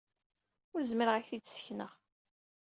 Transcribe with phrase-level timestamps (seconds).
[0.73, 1.91] Ur zmireɣ ad ak-t-id-ssekneɣ.